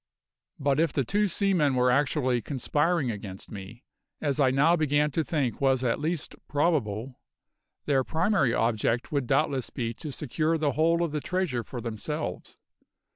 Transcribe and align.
But 0.57 0.79
if 0.79 0.91
the 0.93 1.03
two 1.05 1.27
seamen 1.27 1.75
were 1.75 1.91
actually 1.91 2.41
conspiring 2.41 3.11
against 3.11 3.51
me, 3.51 3.83
as 4.19 4.39
I 4.39 4.49
now 4.49 4.75
began 4.75 5.11
to 5.11 5.23
think 5.23 5.61
was 5.61 5.83
at 5.83 5.99
least 5.99 6.33
probable, 6.47 7.19
their 7.85 8.03
primary 8.03 8.51
object 8.51 9.11
would 9.11 9.27
doubtless 9.27 9.69
be 9.69 9.93
to 9.93 10.11
secure 10.11 10.57
the 10.57 10.71
whole 10.71 11.03
of 11.03 11.11
the 11.11 11.21
treasure 11.21 11.63
for 11.63 11.79
themselves. 11.79 12.57